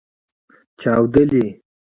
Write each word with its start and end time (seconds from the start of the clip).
چاودیدلې 0.81 1.45